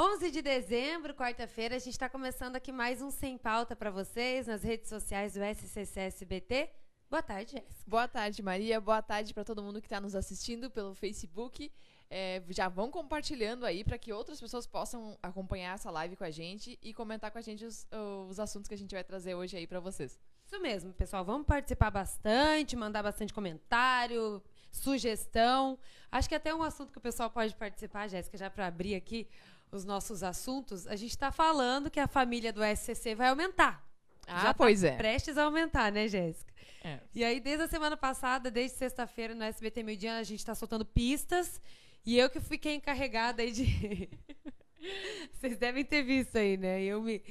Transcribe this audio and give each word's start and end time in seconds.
11 0.00 0.30
de 0.30 0.40
dezembro, 0.40 1.12
quarta-feira, 1.12 1.74
a 1.74 1.78
gente 1.80 1.94
está 1.94 2.08
começando 2.08 2.54
aqui 2.54 2.70
mais 2.70 3.02
um 3.02 3.10
Sem 3.10 3.36
Pauta 3.36 3.74
para 3.74 3.90
vocês 3.90 4.46
nas 4.46 4.62
redes 4.62 4.88
sociais 4.88 5.34
do 5.34 5.40
SCC-SBT. 5.40 6.70
Boa 7.10 7.20
tarde, 7.20 7.50
Jéssica. 7.50 7.82
Boa 7.84 8.06
tarde, 8.06 8.40
Maria. 8.40 8.80
Boa 8.80 9.02
tarde 9.02 9.34
para 9.34 9.42
todo 9.42 9.60
mundo 9.60 9.80
que 9.80 9.88
está 9.88 10.00
nos 10.00 10.14
assistindo 10.14 10.70
pelo 10.70 10.94
Facebook. 10.94 11.72
É, 12.08 12.40
já 12.50 12.68
vão 12.68 12.92
compartilhando 12.92 13.66
aí 13.66 13.82
para 13.82 13.98
que 13.98 14.12
outras 14.12 14.40
pessoas 14.40 14.68
possam 14.68 15.18
acompanhar 15.20 15.74
essa 15.74 15.90
live 15.90 16.14
com 16.14 16.22
a 16.22 16.30
gente 16.30 16.78
e 16.80 16.94
comentar 16.94 17.32
com 17.32 17.38
a 17.38 17.42
gente 17.42 17.64
os, 17.64 17.84
os 18.28 18.38
assuntos 18.38 18.68
que 18.68 18.74
a 18.74 18.78
gente 18.78 18.94
vai 18.94 19.02
trazer 19.02 19.34
hoje 19.34 19.56
aí 19.56 19.66
para 19.66 19.80
vocês. 19.80 20.16
Isso 20.46 20.60
mesmo, 20.62 20.92
pessoal. 20.92 21.24
Vamos 21.24 21.44
participar 21.44 21.90
bastante, 21.90 22.76
mandar 22.76 23.02
bastante 23.02 23.34
comentário, 23.34 24.40
sugestão. 24.70 25.78
Acho 26.10 26.28
que 26.28 26.34
até 26.34 26.54
um 26.54 26.62
assunto 26.62 26.90
que 26.92 26.98
o 26.98 27.00
pessoal 27.00 27.30
pode 27.30 27.54
participar, 27.54 28.08
Jéssica, 28.08 28.36
já 28.38 28.48
para 28.50 28.66
abrir 28.66 28.94
aqui 28.94 29.28
os 29.70 29.84
nossos 29.84 30.22
assuntos, 30.22 30.86
a 30.86 30.96
gente 30.96 31.10
está 31.10 31.30
falando 31.30 31.90
que 31.90 32.00
a 32.00 32.08
família 32.08 32.52
do 32.52 32.60
SCC 32.64 33.14
vai 33.14 33.28
aumentar. 33.28 33.86
Ah, 34.26 34.36
Já 34.38 34.44
tá 34.46 34.54
pois 34.54 34.82
é. 34.84 34.96
Prestes 34.96 35.36
a 35.36 35.44
aumentar, 35.44 35.92
né, 35.92 36.08
Jéssica? 36.08 36.52
É. 36.84 37.00
E 37.14 37.24
aí, 37.24 37.40
desde 37.40 37.64
a 37.64 37.68
semana 37.68 37.96
passada, 37.96 38.50
desde 38.50 38.76
sexta-feira, 38.78 39.34
no 39.34 39.42
SBT 39.42 39.82
Meio 39.82 39.98
Dia, 39.98 40.16
a 40.16 40.22
gente 40.22 40.38
está 40.38 40.54
soltando 40.54 40.84
pistas. 40.84 41.60
E 42.06 42.18
eu 42.18 42.30
que 42.30 42.40
fiquei 42.40 42.74
encarregada 42.74 43.42
aí 43.42 43.50
de. 43.52 44.08
Vocês 45.32 45.58
devem 45.58 45.84
ter 45.84 46.02
visto 46.02 46.36
aí, 46.36 46.56
né? 46.56 46.82
Eu 46.82 47.02
me 47.02 47.22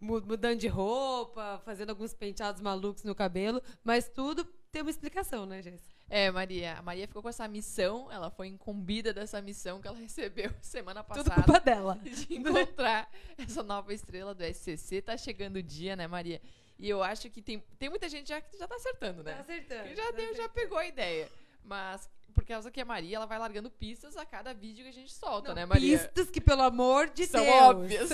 mu- 0.00 0.20
mudando 0.20 0.58
de 0.58 0.68
roupa, 0.68 1.60
fazendo 1.64 1.90
alguns 1.90 2.12
penteados 2.12 2.60
malucos 2.60 3.04
no 3.04 3.14
cabelo, 3.14 3.62
mas 3.84 4.08
tudo 4.08 4.44
tem 4.76 4.82
uma 4.82 4.90
explicação, 4.90 5.46
né, 5.46 5.62
Jéssica? 5.62 5.90
É, 6.06 6.30
Maria. 6.30 6.74
A 6.74 6.82
Maria 6.82 7.08
ficou 7.08 7.22
com 7.22 7.30
essa 7.30 7.48
missão, 7.48 8.12
ela 8.12 8.28
foi 8.30 8.48
incumbida 8.48 9.10
dessa 9.10 9.40
missão 9.40 9.80
que 9.80 9.88
ela 9.88 9.96
recebeu 9.96 10.50
semana 10.60 11.02
Tudo 11.02 11.24
passada. 11.24 11.42
culpa 11.44 11.60
dela. 11.60 11.98
de 12.04 12.36
encontrar 12.36 13.10
essa 13.38 13.62
nova 13.62 13.94
estrela 13.94 14.34
do 14.34 14.44
SCC. 14.44 15.00
Tá 15.00 15.16
chegando 15.16 15.56
o 15.56 15.62
dia, 15.62 15.96
né, 15.96 16.06
Maria? 16.06 16.42
E 16.78 16.90
eu 16.90 17.02
acho 17.02 17.30
que 17.30 17.40
tem, 17.40 17.58
tem 17.78 17.88
muita 17.88 18.06
gente 18.06 18.28
já 18.28 18.38
que 18.38 18.58
já 18.58 18.68
tá 18.68 18.74
acertando, 18.74 19.22
né? 19.22 19.32
Tá 19.32 19.40
acertando. 19.40 19.88
Que 19.88 19.96
já 19.96 20.04
tá 20.04 20.10
deu, 20.10 20.26
já 20.26 20.30
acertando. 20.32 20.50
pegou 20.54 20.76
a 20.76 20.86
ideia. 20.86 21.32
Mas 21.64 22.06
por 22.34 22.44
causa 22.44 22.70
que 22.70 22.82
a 22.82 22.84
Maria, 22.84 23.16
ela 23.16 23.24
vai 23.24 23.38
largando 23.38 23.70
pistas 23.70 24.14
a 24.14 24.26
cada 24.26 24.52
vídeo 24.52 24.84
que 24.84 24.90
a 24.90 24.92
gente 24.92 25.10
solta, 25.10 25.48
Não, 25.48 25.54
né, 25.54 25.64
Maria? 25.64 25.98
Pistas 25.98 26.28
que, 26.30 26.38
pelo 26.38 26.60
amor 26.60 27.08
de 27.08 27.24
São 27.24 27.42
Deus. 27.42 27.54
óbvias. 27.62 28.10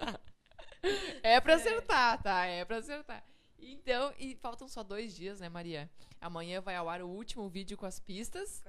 é 1.22 1.38
pra 1.42 1.56
acertar, 1.56 2.22
tá? 2.22 2.46
É 2.46 2.64
pra 2.64 2.78
acertar. 2.78 3.22
Então, 3.60 4.12
e 4.18 4.34
faltam 4.36 4.68
só 4.68 4.82
dois 4.82 5.14
dias, 5.14 5.40
né, 5.40 5.48
Maria? 5.48 5.90
Amanhã 6.20 6.60
vai 6.60 6.76
ao 6.76 6.88
ar 6.88 7.02
o 7.02 7.08
último 7.08 7.48
vídeo 7.48 7.76
com 7.76 7.86
as 7.86 8.00
pistas. 8.00 8.62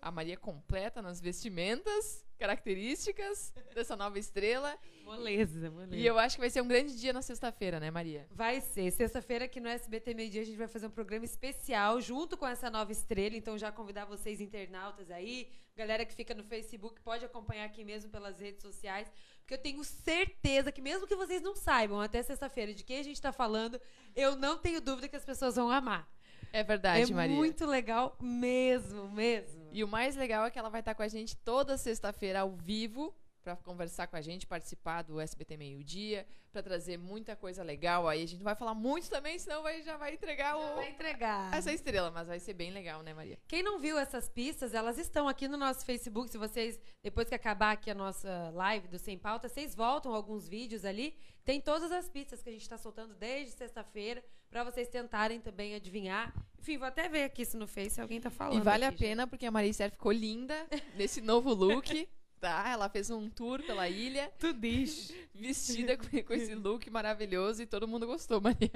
A 0.00 0.10
Maria 0.10 0.36
completa 0.36 1.02
nas 1.02 1.20
vestimentas, 1.20 2.24
características 2.38 3.52
dessa 3.74 3.96
nova 3.96 4.18
estrela. 4.18 4.78
Moleza, 5.04 5.70
moleza. 5.70 5.96
E 5.96 6.06
eu 6.06 6.18
acho 6.18 6.36
que 6.36 6.40
vai 6.40 6.50
ser 6.50 6.62
um 6.62 6.68
grande 6.68 6.96
dia 6.96 7.12
na 7.12 7.20
sexta-feira, 7.20 7.80
né, 7.80 7.90
Maria? 7.90 8.26
Vai 8.30 8.60
ser. 8.60 8.90
Sexta-feira 8.92 9.46
aqui 9.46 9.58
no 9.58 9.68
SBT 9.68 10.14
Meio 10.14 10.30
Dia 10.30 10.42
a 10.42 10.44
gente 10.44 10.56
vai 10.56 10.68
fazer 10.68 10.86
um 10.86 10.90
programa 10.90 11.24
especial 11.24 12.00
junto 12.00 12.36
com 12.36 12.46
essa 12.46 12.70
nova 12.70 12.92
estrela. 12.92 13.36
Então 13.36 13.58
já 13.58 13.72
convidar 13.72 14.04
vocês 14.04 14.40
internautas 14.40 15.10
aí, 15.10 15.50
galera 15.78 16.04
que 16.04 16.12
fica 16.12 16.34
no 16.34 16.42
Facebook, 16.42 17.00
pode 17.00 17.24
acompanhar 17.24 17.64
aqui 17.64 17.84
mesmo 17.84 18.10
pelas 18.10 18.40
redes 18.40 18.60
sociais. 18.60 19.10
Porque 19.38 19.54
eu 19.54 19.58
tenho 19.58 19.82
certeza 19.84 20.72
que 20.72 20.82
mesmo 20.82 21.06
que 21.06 21.14
vocês 21.14 21.40
não 21.40 21.54
saibam 21.54 22.00
até 22.00 22.20
sexta-feira 22.22 22.74
de 22.74 22.82
quem 22.82 22.98
a 22.98 23.02
gente 23.04 23.22
tá 23.22 23.32
falando, 23.32 23.80
eu 24.14 24.34
não 24.34 24.58
tenho 24.58 24.80
dúvida 24.80 25.08
que 25.08 25.16
as 25.16 25.24
pessoas 25.24 25.54
vão 25.54 25.70
amar. 25.70 26.06
É 26.52 26.64
verdade, 26.64 27.12
é 27.12 27.14
Maria. 27.14 27.36
muito 27.36 27.64
legal 27.64 28.16
mesmo, 28.20 29.08
mesmo. 29.10 29.68
E 29.72 29.84
o 29.84 29.88
mais 29.88 30.16
legal 30.16 30.44
é 30.44 30.50
que 30.50 30.58
ela 30.58 30.68
vai 30.68 30.80
estar 30.80 30.94
com 30.94 31.02
a 31.02 31.08
gente 31.08 31.36
toda 31.36 31.78
sexta-feira 31.78 32.40
ao 32.40 32.50
vivo 32.50 33.14
para 33.42 33.56
conversar 33.56 34.06
com 34.06 34.16
a 34.16 34.20
gente, 34.20 34.46
participar 34.46 35.02
do 35.02 35.20
SBT 35.20 35.56
Meio 35.56 35.82
Dia, 35.82 36.26
para 36.52 36.62
trazer 36.62 36.96
muita 36.98 37.34
coisa 37.36 37.62
legal 37.62 38.08
aí. 38.08 38.22
A 38.22 38.26
gente 38.26 38.38
não 38.38 38.44
vai 38.44 38.54
falar 38.54 38.74
muito 38.74 39.08
também, 39.08 39.38
senão 39.38 39.62
vai, 39.62 39.82
já 39.82 39.96
vai 39.96 40.14
entregar 40.14 40.56
o, 40.56 40.74
Vai 40.76 40.90
entregar. 40.90 41.54
essa 41.54 41.72
estrela, 41.72 42.10
mas 42.10 42.26
vai 42.26 42.38
ser 42.40 42.54
bem 42.54 42.70
legal, 42.70 43.02
né, 43.02 43.14
Maria? 43.14 43.38
Quem 43.46 43.62
não 43.62 43.78
viu 43.78 43.98
essas 43.98 44.28
pistas, 44.28 44.74
elas 44.74 44.98
estão 44.98 45.28
aqui 45.28 45.46
no 45.48 45.56
nosso 45.56 45.84
Facebook. 45.84 46.30
Se 46.30 46.38
vocês, 46.38 46.78
depois 47.02 47.28
que 47.28 47.34
acabar 47.34 47.72
aqui 47.72 47.90
a 47.90 47.94
nossa 47.94 48.50
live 48.54 48.88
do 48.88 48.98
Sem 48.98 49.16
Pauta, 49.18 49.48
vocês 49.48 49.74
voltam 49.74 50.14
alguns 50.14 50.48
vídeos 50.48 50.84
ali. 50.84 51.16
Tem 51.44 51.60
todas 51.60 51.90
as 51.92 52.08
pistas 52.08 52.42
que 52.42 52.48
a 52.50 52.52
gente 52.52 52.62
está 52.62 52.76
soltando 52.76 53.14
desde 53.14 53.52
sexta-feira, 53.52 54.22
para 54.50 54.64
vocês 54.64 54.88
tentarem 54.88 55.40
também 55.40 55.74
adivinhar. 55.74 56.34
Enfim, 56.58 56.76
vou 56.78 56.86
até 56.88 57.08
ver 57.08 57.24
aqui 57.24 57.44
se 57.44 57.56
no 57.56 57.66
Face 57.68 58.00
alguém 58.00 58.20
tá 58.20 58.30
falando. 58.30 58.58
E 58.58 58.60
vale 58.62 58.84
a 58.84 58.88
aqui, 58.88 58.98
gente. 58.98 59.08
pena 59.08 59.26
porque 59.26 59.46
a 59.46 59.50
Maria 59.50 59.70
Esther 59.70 59.90
ficou 59.90 60.10
linda 60.12 60.66
nesse 60.94 61.20
novo 61.20 61.52
look, 61.54 62.08
tá? 62.40 62.68
Ela 62.70 62.88
fez 62.88 63.10
um 63.10 63.28
tour 63.28 63.62
pela 63.62 63.88
ilha, 63.88 64.30
Tudo 64.38 64.64
isso. 64.64 65.12
vestida 65.34 65.96
com, 65.96 66.04
com 66.22 66.32
esse 66.32 66.54
look 66.54 66.88
maravilhoso 66.90 67.62
e 67.62 67.66
todo 67.66 67.86
mundo 67.88 68.06
gostou, 68.06 68.40
Maria. 68.40 68.70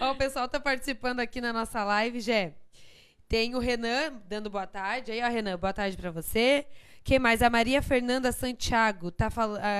Ó, 0.00 0.12
o 0.12 0.16
pessoal 0.16 0.48
tá 0.48 0.60
participando 0.60 1.20
aqui 1.20 1.40
na 1.40 1.52
nossa 1.52 1.82
live, 1.84 2.20
Jé. 2.20 2.54
Tem 3.28 3.54
o 3.54 3.58
Renan 3.58 4.12
dando 4.28 4.50
boa 4.50 4.66
tarde. 4.66 5.10
Aí, 5.12 5.22
ó, 5.22 5.28
Renan, 5.28 5.58
boa 5.58 5.72
tarde 5.72 5.96
pra 5.96 6.10
você. 6.10 6.66
Quem 7.02 7.18
mais? 7.18 7.42
A 7.42 7.48
Maria 7.50 7.80
Fernanda 7.82 8.30
Santiago 8.32 9.10
tá 9.10 9.28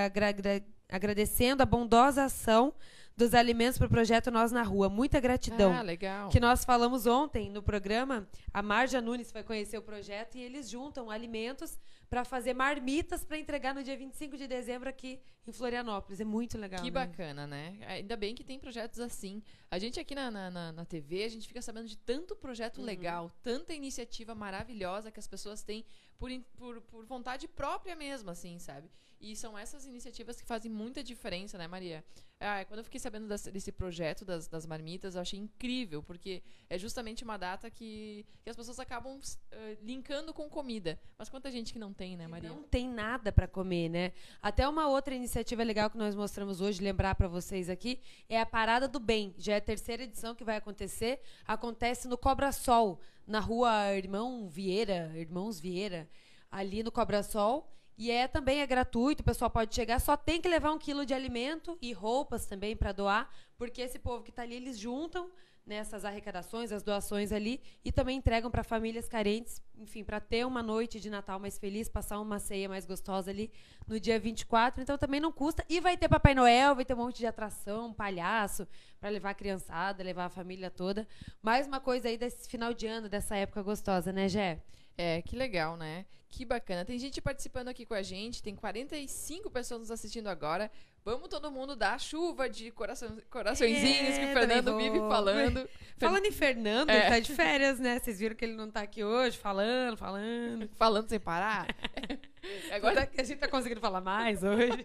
agra- 0.06 0.28
agra- 0.28 0.62
agradecendo 0.88 1.62
a 1.62 1.66
bondosa 1.66 2.24
ação 2.24 2.72
dos 3.16 3.32
alimentos 3.32 3.78
para 3.78 3.86
o 3.86 3.90
projeto 3.90 4.30
Nós 4.30 4.52
na 4.52 4.62
Rua. 4.62 4.90
Muita 4.90 5.18
gratidão. 5.18 5.72
Ah, 5.72 5.80
legal. 5.80 6.28
que 6.28 6.38
nós 6.38 6.64
falamos 6.66 7.06
ontem 7.06 7.48
no 7.50 7.62
programa, 7.62 8.28
a 8.52 8.60
Marja 8.60 9.00
Nunes 9.00 9.32
foi 9.32 9.42
conhecer 9.42 9.78
o 9.78 9.82
projeto 9.82 10.36
e 10.36 10.42
eles 10.42 10.68
juntam 10.68 11.10
alimentos 11.10 11.78
para 12.10 12.24
fazer 12.24 12.52
marmitas 12.52 13.24
para 13.24 13.38
entregar 13.38 13.74
no 13.74 13.82
dia 13.82 13.96
25 13.96 14.36
de 14.36 14.46
dezembro 14.46 14.88
aqui 14.88 15.18
em 15.46 15.52
Florianópolis. 15.52 16.20
É 16.20 16.24
muito 16.24 16.58
legal. 16.58 16.78
Que 16.80 16.90
né? 16.90 17.06
bacana, 17.06 17.46
né? 17.46 17.78
Ainda 17.86 18.16
bem 18.16 18.34
que 18.34 18.44
tem 18.44 18.58
projetos 18.58 19.00
assim. 19.00 19.42
A 19.70 19.78
gente 19.78 19.98
aqui 19.98 20.14
na, 20.14 20.30
na, 20.30 20.72
na- 20.72 20.84
TV, 20.84 21.24
a 21.24 21.28
gente 21.30 21.48
fica 21.48 21.62
sabendo 21.62 21.88
de 21.88 21.96
tanto 21.96 22.36
projeto 22.36 22.78
Uhum. 22.78 22.84
legal, 22.84 23.30
tanta 23.42 23.72
iniciativa 23.72 24.34
maravilhosa 24.34 25.10
que 25.10 25.18
as 25.18 25.26
pessoas 25.26 25.62
têm 25.62 25.84
por, 26.18 26.30
por, 26.56 26.80
por 26.82 27.04
vontade 27.06 27.48
própria 27.48 27.96
mesmo, 27.96 28.30
assim, 28.30 28.58
sabe? 28.58 28.88
E 29.18 29.34
são 29.34 29.56
essas 29.58 29.86
iniciativas 29.86 30.38
que 30.38 30.46
fazem 30.46 30.70
muita 30.70 31.02
diferença, 31.02 31.56
né, 31.56 31.66
Maria? 31.66 32.04
Ah, 32.38 32.62
quando 32.66 32.78
eu 32.78 32.84
fiquei 32.84 33.00
sabendo 33.00 33.26
desse, 33.26 33.50
desse 33.50 33.72
projeto 33.72 34.22
das, 34.22 34.46
das 34.46 34.66
marmitas, 34.66 35.14
eu 35.14 35.22
achei 35.22 35.38
incrível, 35.38 36.02
porque 36.02 36.42
é 36.68 36.76
justamente 36.76 37.24
uma 37.24 37.38
data 37.38 37.70
que, 37.70 38.26
que 38.42 38.50
as 38.50 38.54
pessoas 38.54 38.78
acabam 38.78 39.18
eh, 39.50 39.78
linkando 39.82 40.34
com 40.34 40.46
comida. 40.46 41.00
Mas 41.16 41.30
quanta 41.30 41.50
gente 41.50 41.72
que 41.72 41.78
não 41.78 41.94
tem, 41.94 42.14
né, 42.14 42.26
Maria? 42.26 42.50
Não 42.50 42.62
tem 42.62 42.86
nada 42.86 43.32
para 43.32 43.48
comer, 43.48 43.88
né? 43.88 44.12
Até 44.42 44.68
uma 44.68 44.86
outra 44.86 45.14
iniciativa 45.14 45.62
legal 45.62 45.88
que 45.88 45.96
nós 45.96 46.14
mostramos 46.14 46.60
hoje, 46.60 46.82
lembrar 46.82 47.14
para 47.14 47.26
vocês 47.26 47.70
aqui, 47.70 48.00
é 48.28 48.38
a 48.38 48.44
Parada 48.44 48.86
do 48.86 49.00
Bem. 49.00 49.34
Já 49.38 49.54
é 49.54 49.56
a 49.56 49.60
terceira 49.60 50.02
edição 50.02 50.34
que 50.34 50.44
vai 50.44 50.56
acontecer. 50.56 51.22
Acontece 51.46 52.06
no 52.06 52.18
Cobra 52.18 52.52
Sol, 52.52 53.00
na 53.26 53.40
rua 53.40 53.94
Irmão 53.96 54.46
Vieira, 54.46 55.10
Irmãos 55.16 55.58
Vieira, 55.58 56.06
ali 56.50 56.82
no 56.82 56.92
Cobra 56.92 57.22
Sol. 57.22 57.72
E 57.98 58.10
é 58.10 58.28
também 58.28 58.60
é 58.60 58.66
gratuito, 58.66 59.22
o 59.22 59.24
pessoal 59.24 59.50
pode 59.50 59.74
chegar, 59.74 59.98
só 60.00 60.16
tem 60.16 60.40
que 60.40 60.48
levar 60.48 60.70
um 60.72 60.78
quilo 60.78 61.06
de 61.06 61.14
alimento 61.14 61.78
e 61.80 61.92
roupas 61.92 62.44
também 62.44 62.76
para 62.76 62.92
doar, 62.92 63.30
porque 63.56 63.80
esse 63.80 63.98
povo 63.98 64.22
que 64.22 64.30
está 64.30 64.42
ali, 64.42 64.54
eles 64.54 64.78
juntam 64.78 65.30
nessas 65.66 66.04
arrecadações, 66.04 66.70
as 66.70 66.82
doações 66.82 67.32
ali, 67.32 67.60
e 67.84 67.90
também 67.90 68.18
entregam 68.18 68.48
para 68.50 68.62
famílias 68.62 69.08
carentes, 69.08 69.60
enfim, 69.76 70.04
para 70.04 70.20
ter 70.20 70.46
uma 70.46 70.62
noite 70.62 71.00
de 71.00 71.10
Natal 71.10 71.40
mais 71.40 71.58
feliz, 71.58 71.88
passar 71.88 72.20
uma 72.20 72.38
ceia 72.38 72.68
mais 72.68 72.86
gostosa 72.86 73.32
ali 73.32 73.50
no 73.86 73.98
dia 73.98 74.18
24. 74.18 74.80
Então 74.80 74.96
também 74.96 75.18
não 75.18 75.32
custa. 75.32 75.64
E 75.68 75.80
vai 75.80 75.96
ter 75.96 76.08
Papai 76.08 76.34
Noel, 76.34 76.76
vai 76.76 76.84
ter 76.84 76.94
um 76.94 76.98
monte 76.98 77.18
de 77.18 77.26
atração, 77.26 77.92
palhaço, 77.92 78.66
para 79.00 79.08
levar 79.08 79.30
a 79.30 79.34
criançada, 79.34 80.04
levar 80.04 80.26
a 80.26 80.30
família 80.30 80.70
toda. 80.70 81.06
Mais 81.42 81.66
uma 81.66 81.80
coisa 81.80 82.08
aí 82.08 82.16
desse 82.16 82.48
final 82.48 82.72
de 82.72 82.86
ano, 82.86 83.08
dessa 83.08 83.34
época 83.34 83.60
gostosa, 83.60 84.12
né, 84.12 84.28
Gé? 84.28 84.62
É, 84.98 85.20
que 85.22 85.36
legal, 85.36 85.76
né? 85.76 86.06
Que 86.28 86.44
bacana. 86.44 86.84
Tem 86.84 86.98
gente 86.98 87.20
participando 87.20 87.68
aqui 87.68 87.86
com 87.86 87.94
a 87.94 88.02
gente, 88.02 88.42
tem 88.42 88.54
45 88.54 89.50
pessoas 89.50 89.80
nos 89.80 89.90
assistindo 89.90 90.26
agora. 90.28 90.70
Vamos 91.04 91.28
todo 91.28 91.50
mundo 91.50 91.76
dar 91.76 92.00
chuva 92.00 92.48
de 92.50 92.70
coração, 92.72 93.16
coraçõezinhos 93.30 94.14
É, 94.16 94.18
que 94.18 94.30
o 94.30 94.32
Fernando 94.32 94.64
também 94.66 94.90
vive 94.90 95.06
falando. 95.08 95.68
Falando 95.98 96.26
em 96.26 96.32
Fernando, 96.32 96.90
É. 96.90 96.96
ele 96.98 97.08
tá 97.08 97.18
de 97.20 97.32
férias, 97.32 97.78
né? 97.78 97.98
Vocês 97.98 98.18
viram 98.18 98.34
que 98.36 98.44
ele 98.44 98.54
não 98.54 98.70
tá 98.70 98.82
aqui 98.82 99.02
hoje, 99.04 99.38
falando, 99.38 99.96
falando. 99.96 100.68
Falando 100.76 101.08
sem 101.08 101.18
parar. 101.20 101.66
Agora, 102.70 102.92
Agora 102.92 103.06
que 103.06 103.20
a 103.20 103.24
gente 103.24 103.38
tá 103.38 103.48
conseguindo 103.48 103.80
falar 103.80 104.00
mais 104.00 104.42
hoje. 104.42 104.84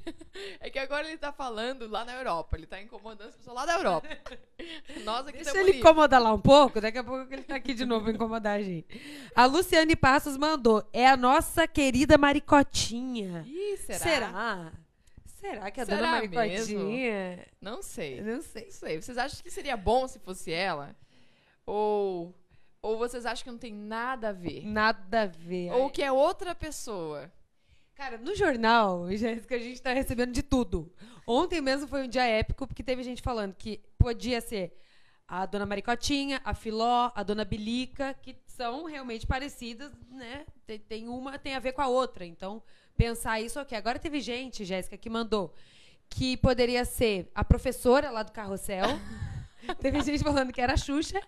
é 0.60 0.70
que 0.70 0.78
agora 0.78 1.08
ele 1.08 1.18
tá 1.18 1.32
falando 1.32 1.88
lá 1.88 2.04
na 2.04 2.14
Europa. 2.14 2.56
Ele 2.56 2.66
tá 2.66 2.80
incomodando 2.80 3.28
as 3.28 3.36
pessoas 3.36 3.56
lá 3.56 3.66
da 3.66 3.74
Europa. 3.74 4.08
Nós 5.04 5.26
aqui 5.26 5.42
Deixa 5.42 5.58
ele 5.58 5.78
incomodar 5.78 6.20
lá 6.20 6.32
um 6.32 6.40
pouco, 6.40 6.80
daqui 6.80 6.98
a 6.98 7.04
pouco 7.04 7.32
ele 7.32 7.42
tá 7.42 7.56
aqui 7.56 7.74
de 7.74 7.84
novo 7.84 8.04
pra 8.04 8.12
incomodar 8.12 8.58
a 8.58 8.62
gente. 8.62 9.00
A 9.34 9.46
Luciane 9.46 9.96
Passos 9.96 10.36
mandou. 10.36 10.86
É 10.92 11.08
a 11.08 11.16
nossa 11.16 11.66
querida 11.66 12.18
Maricotinha. 12.18 13.44
Ih, 13.46 13.76
será? 13.76 13.98
Será? 13.98 14.72
Será 15.40 15.70
que 15.70 15.80
a 15.80 15.86
Será 15.86 15.96
dona 15.96 16.10
Maricotinha? 16.12 17.46
Não 17.60 17.82
sei. 17.82 18.20
Não 18.20 18.42
sei. 18.42 18.64
Não 18.64 18.70
sei. 18.70 19.02
Vocês 19.02 19.18
acham 19.18 19.42
que 19.42 19.50
seria 19.50 19.76
bom 19.76 20.06
se 20.06 20.18
fosse 20.18 20.52
ela? 20.52 20.94
Ou, 21.64 22.34
ou 22.82 22.98
vocês 22.98 23.26
acham 23.26 23.44
que 23.44 23.50
não 23.50 23.58
tem 23.58 23.72
nada 23.72 24.30
a 24.30 24.32
ver? 24.32 24.64
Nada 24.64 25.22
a 25.22 25.26
ver. 25.26 25.70
Ou 25.72 25.90
que 25.90 26.02
é 26.02 26.10
outra 26.10 26.54
pessoa? 26.54 27.30
Cara, 27.94 28.16
no 28.16 28.34
jornal, 28.34 29.10
Jéssica, 29.14 29.56
a 29.56 29.58
gente 29.58 29.80
tá 29.82 29.92
recebendo 29.92 30.32
de 30.32 30.42
tudo. 30.42 30.92
Ontem 31.26 31.60
mesmo 31.60 31.86
foi 31.86 32.02
um 32.04 32.08
dia 32.08 32.24
épico, 32.24 32.66
porque 32.66 32.82
teve 32.82 33.02
gente 33.02 33.20
falando 33.20 33.54
que 33.54 33.80
podia 33.98 34.40
ser 34.40 34.74
a 35.28 35.46
dona 35.46 35.66
Maricotinha, 35.66 36.40
a 36.44 36.54
Filó, 36.54 37.12
a 37.14 37.22
dona 37.22 37.44
Bilica, 37.44 38.14
que 38.14 38.36
são 38.46 38.84
realmente 38.84 39.26
parecidas, 39.26 39.92
né? 40.10 40.44
Tem, 40.66 40.78
tem 40.78 41.08
uma 41.08 41.38
tem 41.38 41.54
a 41.54 41.60
ver 41.60 41.72
com 41.72 41.82
a 41.82 41.86
outra. 41.86 42.24
Então, 42.24 42.62
pensar 42.96 43.40
isso, 43.40 43.60
ok. 43.60 43.76
Agora 43.76 43.98
teve 43.98 44.20
gente, 44.20 44.64
Jéssica, 44.64 44.96
que 44.96 45.08
mandou 45.08 45.54
que 46.08 46.36
poderia 46.36 46.84
ser 46.84 47.30
a 47.34 47.44
professora 47.44 48.10
lá 48.10 48.22
do 48.22 48.32
carrossel. 48.32 48.86
teve 49.80 50.02
gente 50.02 50.24
falando 50.24 50.52
que 50.52 50.60
era 50.60 50.72
a 50.72 50.76
Xuxa. 50.76 51.20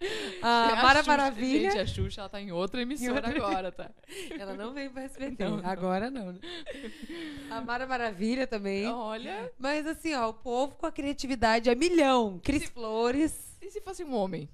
A 0.42 0.70
É 0.70 0.82
Mara 0.82 0.98
Xuxa. 1.00 1.10
Maravilha. 1.10 1.70
Gente, 1.70 1.80
a 1.80 1.86
Xuxa 1.86 2.20
ela 2.22 2.28
tá 2.30 2.40
em 2.40 2.50
outra 2.52 2.80
emissora 2.82 3.28
outra- 3.28 3.36
agora, 3.46 3.72
tá? 3.72 3.90
Ela 4.38 4.54
não 4.54 4.72
veio 4.72 4.90
pra 4.90 5.02
SBT. 5.02 5.44
Não. 5.44 5.60
Agora 5.64 6.10
não, 6.10 6.32
né? 6.32 6.40
A 7.50 7.60
Mara 7.60 7.86
Maravilha 7.86 8.46
também. 8.46 8.86
Olha, 8.86 9.52
Mas 9.58 9.86
assim, 9.86 10.14
ó, 10.14 10.30
o 10.30 10.34
povo 10.34 10.74
com 10.76 10.86
a 10.86 10.92
criatividade 10.92 11.68
é 11.68 11.74
milhão. 11.74 12.40
Cris 12.42 12.64
Flores. 12.70 13.58
e 13.60 13.70
se 13.70 13.80
fosse 13.80 14.02
um 14.02 14.14
homem? 14.14 14.48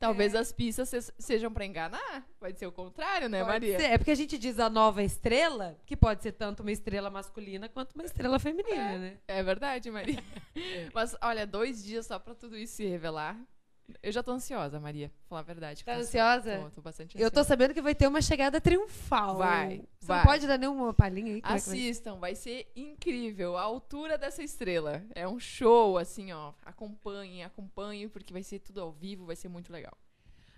Talvez 0.00 0.34
as 0.34 0.52
pistas 0.52 0.88
se- 0.88 1.14
sejam 1.18 1.50
pra 1.52 1.64
enganar. 1.64 2.26
Pode 2.38 2.58
ser 2.58 2.66
o 2.66 2.72
contrário, 2.72 3.28
né, 3.28 3.38
Pode 3.38 3.52
Maria? 3.52 3.78
ser. 3.78 3.86
É 3.92 3.96
porque 3.96 4.10
a 4.10 4.14
gente 4.16 4.36
diz 4.36 4.58
a 4.58 4.68
nova 4.68 5.02
estrela, 5.02 5.78
que 5.86 5.96
pode 5.96 6.22
ser 6.22 6.32
tanto 6.32 6.60
uma 6.60 6.72
estrela 6.72 7.08
masculina 7.08 7.68
quanto 7.70 7.92
uma 7.94 8.04
estrela 8.04 8.38
feminina, 8.38 8.98
né? 8.98 9.16
É 9.28 9.42
verdade, 9.42 9.90
Maria. 9.90 10.22
Mas, 10.92 11.16
olha, 11.22 11.46
dois 11.46 11.82
dias 11.82 12.06
só 12.06 12.18
pra 12.18 12.34
tudo 12.34 12.58
isso 12.58 12.74
se 12.74 12.84
revelar. 12.84 13.38
Eu 14.02 14.10
já 14.12 14.22
tô 14.22 14.32
ansiosa, 14.32 14.80
Maria. 14.80 15.08
Pra 15.10 15.28
falar 15.28 15.40
a 15.40 15.44
verdade. 15.44 15.84
Tá 15.84 15.94
ansiosa? 15.96 16.58
Tô, 16.58 16.70
tô 16.70 16.80
bastante 16.80 17.16
Eu 17.16 17.30
tô 17.30 17.40
ansiosa. 17.40 17.48
sabendo 17.48 17.74
que 17.74 17.82
vai 17.82 17.94
ter 17.94 18.06
uma 18.06 18.22
chegada 18.22 18.60
triunfal. 18.60 19.36
Vai, 19.36 19.82
Você 20.00 20.06
vai. 20.06 20.18
não 20.18 20.24
pode 20.24 20.46
dar 20.46 20.58
nenhuma 20.58 20.94
palhinha 20.94 21.34
aí? 21.34 21.42
É? 21.44 21.52
Assistam, 21.54 22.16
vai 22.16 22.34
ser 22.34 22.66
incrível. 22.74 23.56
A 23.56 23.62
altura 23.62 24.16
dessa 24.16 24.42
estrela. 24.42 25.02
É 25.14 25.28
um 25.28 25.38
show, 25.38 25.98
assim, 25.98 26.32
ó. 26.32 26.52
Acompanhem, 26.64 27.44
acompanhem, 27.44 28.08
porque 28.08 28.32
vai 28.32 28.42
ser 28.42 28.58
tudo 28.60 28.80
ao 28.80 28.90
vivo, 28.92 29.26
vai 29.26 29.36
ser 29.36 29.48
muito 29.48 29.72
legal. 29.72 29.92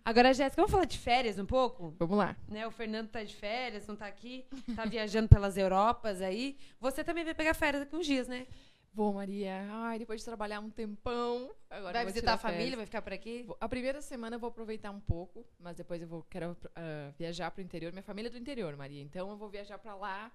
Agora, 0.04 0.32
Jéssica, 0.32 0.62
vamos 0.62 0.70
falar 0.70 0.84
de 0.84 0.96
férias 0.96 1.36
um 1.36 1.44
pouco? 1.44 1.92
Vamos 1.98 2.16
lá. 2.16 2.36
Né, 2.46 2.64
o 2.64 2.70
Fernando 2.70 3.08
tá 3.08 3.24
de 3.24 3.34
férias, 3.34 3.88
não 3.88 3.96
tá 3.96 4.06
aqui, 4.06 4.46
tá 4.76 4.84
viajando 4.86 5.28
pelas 5.28 5.56
Europas 5.56 6.22
aí. 6.22 6.56
Você 6.78 7.02
também 7.02 7.24
vai 7.24 7.34
pegar 7.34 7.54
férias 7.54 7.82
daqui 7.82 7.96
uns 7.96 8.06
dias, 8.06 8.28
né? 8.28 8.46
Vou, 8.96 9.12
Maria. 9.12 9.52
Ai, 9.72 9.98
depois 9.98 10.22
de 10.22 10.24
trabalhar 10.24 10.58
um 10.58 10.70
tempão. 10.70 11.54
Agora 11.68 11.92
vai 11.92 12.06
visitar 12.06 12.32
a 12.32 12.38
família, 12.38 12.60
férias. 12.60 12.76
vai 12.78 12.86
ficar 12.86 13.02
por 13.02 13.12
aqui? 13.12 13.46
A 13.60 13.68
primeira 13.68 14.00
semana 14.00 14.36
eu 14.36 14.40
vou 14.40 14.48
aproveitar 14.48 14.90
um 14.90 15.00
pouco, 15.00 15.44
mas 15.60 15.76
depois 15.76 16.00
eu 16.00 16.08
vou 16.08 16.22
quero 16.30 16.56
ah, 16.74 17.12
viajar 17.18 17.50
pro 17.50 17.60
interior. 17.60 17.92
Minha 17.92 18.02
família 18.02 18.28
é 18.28 18.32
do 18.32 18.38
interior, 18.38 18.74
Maria. 18.74 19.02
Então 19.02 19.28
eu 19.28 19.36
vou 19.36 19.50
viajar 19.50 19.76
pra 19.76 19.94
lá. 19.94 20.32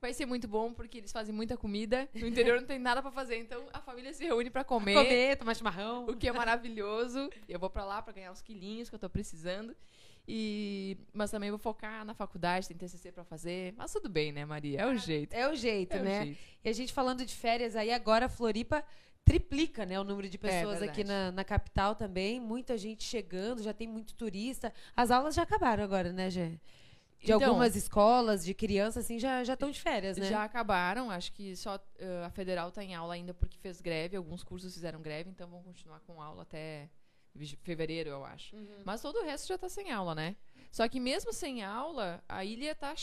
Vai 0.00 0.14
ser 0.14 0.24
muito 0.24 0.46
bom 0.46 0.72
porque 0.72 0.98
eles 0.98 1.10
fazem 1.10 1.34
muita 1.34 1.56
comida. 1.56 2.08
No 2.14 2.28
interior 2.28 2.60
não 2.60 2.66
tem 2.68 2.78
nada 2.78 3.02
pra 3.02 3.10
fazer, 3.10 3.38
então 3.38 3.66
a 3.72 3.80
família 3.80 4.12
se 4.12 4.22
reúne 4.24 4.50
pra 4.50 4.62
comer, 4.62 4.94
Comer, 4.94 5.36
tomar 5.36 5.56
chimarrão. 5.56 6.06
o 6.06 6.14
que 6.14 6.28
é 6.28 6.32
maravilhoso. 6.32 7.28
Eu 7.48 7.58
vou 7.58 7.68
pra 7.68 7.84
lá 7.84 8.00
pra 8.00 8.12
ganhar 8.12 8.30
uns 8.30 8.40
quilinhos 8.40 8.88
que 8.88 8.94
eu 8.94 9.00
tô 9.00 9.10
precisando. 9.10 9.74
E 10.28 10.96
mas 11.12 11.30
também 11.30 11.50
vou 11.50 11.58
focar 11.58 12.04
na 12.04 12.14
faculdade, 12.14 12.66
tem 12.68 12.76
TCC 12.76 13.12
pra 13.12 13.24
fazer. 13.24 13.72
Mas 13.76 13.92
tudo 13.92 14.08
bem, 14.08 14.32
né, 14.32 14.44
Maria? 14.44 14.80
É 14.80 14.86
o 14.86 14.96
jeito. 14.96 15.34
É 15.34 15.48
o 15.48 15.54
jeito, 15.54 15.94
É 15.96 16.00
o 16.00 16.02
né? 16.02 16.24
jeito. 16.24 16.38
E 16.64 16.68
a 16.68 16.72
gente 16.72 16.92
falando 16.92 17.24
de 17.24 17.34
férias 17.34 17.76
aí, 17.76 17.92
agora 17.92 18.26
a 18.26 18.28
Floripa 18.28 18.84
triplica, 19.24 19.84
né, 19.84 19.98
o 19.98 20.04
número 20.04 20.28
de 20.28 20.38
pessoas 20.38 20.78
verdade. 20.78 20.90
aqui 21.00 21.04
na, 21.04 21.32
na 21.32 21.44
capital 21.44 21.94
também. 21.94 22.40
Muita 22.40 22.76
gente 22.78 23.02
chegando, 23.04 23.62
já 23.62 23.72
tem 23.72 23.86
muito 23.88 24.14
turista. 24.14 24.72
As 24.96 25.10
aulas 25.10 25.34
já 25.34 25.42
acabaram 25.42 25.82
agora, 25.82 26.12
né, 26.12 26.30
Gê? 26.30 26.48
De 27.18 27.32
Então, 27.32 27.42
algumas 27.48 27.74
escolas, 27.74 28.44
de 28.44 28.52
crianças, 28.52 29.04
assim, 29.04 29.18
já 29.18 29.42
estão 29.42 29.70
de 29.70 29.80
férias, 29.80 30.16
né? 30.18 30.26
Já 30.28 30.44
acabaram, 30.44 31.10
acho 31.10 31.32
que 31.32 31.56
só 31.56 31.80
eh, 31.98 32.22
a 32.24 32.30
federal 32.30 32.68
está 32.68 32.84
em 32.84 32.94
aula 32.94 33.14
ainda 33.14 33.32
porque 33.32 33.56
fez 33.58 33.80
greve, 33.80 34.16
alguns 34.16 34.44
cursos 34.44 34.74
fizeram 34.74 35.00
greve, 35.00 35.30
então 35.30 35.48
vão 35.48 35.62
continuar 35.62 36.00
com 36.00 36.20
aula 36.22 36.42
até 36.42 36.88
fevereiro, 37.62 38.10
eu 38.10 38.24
acho. 38.24 38.54
Uhum. 38.56 38.66
Mas 38.84 39.00
todo 39.02 39.16
o 39.20 39.24
resto 39.24 39.48
já 39.48 39.58
tá 39.58 39.68
sem 39.68 39.90
aula, 39.90 40.14
né? 40.14 40.36
Só 40.70 40.86
que 40.88 41.00
mesmo 41.00 41.32
sem 41.32 41.62
aula, 41.62 42.22
a 42.28 42.44
ilha 42.44 42.74
tá 42.74 42.94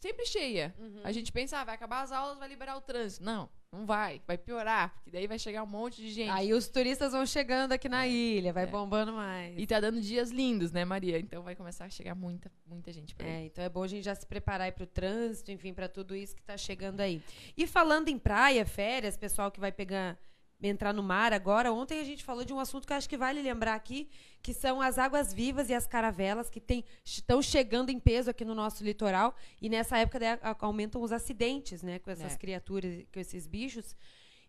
sempre 0.00 0.26
cheia. 0.26 0.74
Uhum. 0.78 1.00
A 1.02 1.12
gente 1.12 1.32
pensa, 1.32 1.58
ah, 1.58 1.64
vai 1.64 1.74
acabar 1.74 2.02
as 2.02 2.12
aulas, 2.12 2.38
vai 2.38 2.48
liberar 2.48 2.76
o 2.76 2.80
trânsito. 2.80 3.24
Não, 3.24 3.48
não 3.72 3.86
vai, 3.86 4.20
vai 4.26 4.36
piorar, 4.36 4.92
porque 4.94 5.10
daí 5.10 5.26
vai 5.26 5.38
chegar 5.38 5.62
um 5.62 5.66
monte 5.66 6.02
de 6.02 6.10
gente. 6.10 6.28
Aí 6.30 6.52
os 6.52 6.68
turistas 6.68 7.12
vão 7.12 7.24
chegando 7.24 7.72
aqui 7.72 7.88
na 7.88 8.06
ilha, 8.06 8.52
vai 8.52 8.64
É. 8.64 8.66
bombando 8.66 9.12
mais. 9.14 9.54
E 9.58 9.66
tá 9.66 9.80
dando 9.80 10.00
dias 10.00 10.30
lindos, 10.30 10.70
né, 10.70 10.84
Maria? 10.84 11.18
Então 11.18 11.42
vai 11.42 11.56
começar 11.56 11.86
a 11.86 11.90
chegar 11.90 12.14
muita, 12.14 12.52
muita 12.66 12.92
gente 12.92 13.14
por 13.14 13.24
aí. 13.24 13.32
É, 13.32 13.44
então 13.46 13.64
é 13.64 13.68
bom 13.70 13.82
a 13.82 13.88
gente 13.88 14.04
já 14.04 14.14
se 14.14 14.26
preparar 14.26 14.66
aí 14.66 14.72
pro 14.72 14.86
trânsito, 14.86 15.50
enfim, 15.50 15.72
para 15.72 15.88
tudo 15.88 16.14
isso 16.14 16.36
que 16.36 16.42
tá 16.42 16.56
chegando 16.58 17.00
aí. 17.00 17.22
E 17.56 17.66
falando 17.66 18.08
em 18.08 18.18
praia, 18.18 18.66
férias, 18.66 19.16
pessoal 19.16 19.50
que 19.50 19.58
vai 19.60 19.72
pegar 19.72 20.18
entrar 20.62 20.92
no 20.94 21.02
mar 21.02 21.32
agora, 21.32 21.72
ontem 21.72 22.00
a 22.00 22.04
gente 22.04 22.24
falou 22.24 22.44
de 22.44 22.52
um 22.52 22.58
assunto 22.58 22.86
que 22.86 22.92
eu 22.92 22.96
acho 22.96 23.08
que 23.08 23.16
vale 23.18 23.42
lembrar 23.42 23.74
aqui, 23.74 24.08
que 24.42 24.54
são 24.54 24.80
as 24.80 24.98
águas 24.98 25.32
vivas 25.34 25.68
e 25.68 25.74
as 25.74 25.86
caravelas 25.86 26.48
que 26.48 26.60
tem- 26.60 26.84
estão 27.04 27.42
chegando 27.42 27.90
em 27.90 27.98
peso 28.00 28.30
aqui 28.30 28.44
no 28.44 28.54
nosso 28.54 28.82
litoral 28.82 29.34
e 29.60 29.68
nessa 29.68 29.98
época 29.98 30.18
aumentam 30.60 31.02
os 31.02 31.12
acidentes, 31.12 31.82
né, 31.82 31.98
com 31.98 32.10
essas 32.10 32.34
É. 32.34 32.38
criaturas, 32.38 33.04
com 33.12 33.20
esses 33.20 33.46
bichos. 33.46 33.94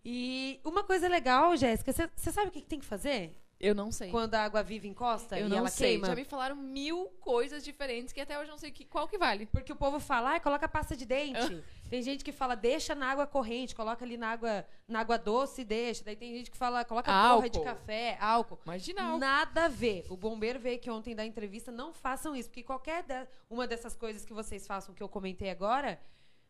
E 0.04 0.60
uma 0.64 0.84
coisa 0.84 1.08
legal, 1.08 1.56
Jéssica, 1.58 1.92
você 1.92 2.32
sabe 2.32 2.48
o 2.50 2.52
que, 2.52 2.62
que 2.62 2.68
tem 2.68 2.80
que 2.80 2.86
fazer 2.86 3.36
Eu 3.60 3.74
não 3.74 3.92
sei. 3.92 4.12
quando 4.12 4.36
a 4.36 4.44
água 4.44 4.62
viva 4.62 4.86
encosta 4.88 5.38
eu 5.40 5.48
e 5.48 5.50
não 5.50 5.58
ela 5.58 5.70
sei. 5.70 5.94
queima? 5.94 6.08
Já 6.08 6.16
me 6.16 6.24
falaram 6.24 6.56
mil 6.56 7.08
coisas 7.20 7.64
diferentes 7.64 8.14
que 8.14 8.22
até 8.22 8.38
hoje 8.38 8.48
eu 8.50 8.52
não 8.52 8.58
sei 8.60 8.70
que, 8.72 8.86
qual 8.86 9.08
que 9.08 9.18
vale. 9.18 9.48
Porque 9.48 9.74
o 9.74 9.76
povo 9.76 10.00
fala, 10.00 10.32
ai, 10.32 10.40
coloca 10.40 10.68
pasta 10.70 10.96
de 10.96 11.06
dente. 11.06 11.64
Tem 11.90 12.02
gente 12.02 12.24
que 12.24 12.32
fala, 12.32 12.56
deixa 12.56 12.96
na 12.96 13.12
água 13.12 13.28
corrente, 13.28 13.76
coloca 13.76 14.04
ali 14.04 14.18
na 14.18 14.30
água, 14.30 14.66
na 14.88 15.00
água 15.00 15.18
doce 15.18 15.62
e 15.62 15.66
deixa. 15.66 16.04
Daí 16.04 16.16
tem 16.16 16.34
gente 16.36 16.50
que 16.52 16.58
fala, 16.58 16.84
coloca 16.84 17.12
porra 17.12 17.50
de 17.50 17.58
Álcool. 17.60 17.64
café, 17.64 18.18
álcool. 18.20 18.60
Imagina 18.66 19.04
algo. 19.04 19.18
Nada 19.20 19.66
a 19.66 19.68
ver. 19.68 20.06
O 20.10 20.18
bombeiro 20.18 20.60
veio 20.60 20.76
aqui 20.78 20.90
ontem 20.90 21.16
da 21.16 21.26
entrevista, 21.26 21.72
não 21.72 21.94
façam 21.94 22.36
isso, 22.36 22.50
porque 22.50 22.64
qualquer 22.64 23.04
de- 23.04 23.28
uma 23.50 23.68
dessas 23.68 23.96
coisas 23.96 24.26
que 24.26 24.34
vocês 24.34 24.66
façam 24.66 24.94
que 24.96 25.04
eu 25.04 25.10
comentei 25.10 25.50
agora 25.50 26.00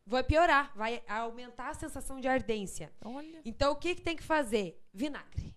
vai 0.05 0.23
piorar, 0.23 0.71
vai 0.75 1.01
aumentar 1.07 1.69
a 1.69 1.73
sensação 1.73 2.19
de 2.19 2.27
ardência. 2.27 2.91
Olha. 3.03 3.41
Então 3.43 3.71
o 3.73 3.75
que, 3.75 3.95
que 3.95 4.01
tem 4.01 4.15
que 4.15 4.23
fazer? 4.23 4.79
Vinagre. 4.93 5.55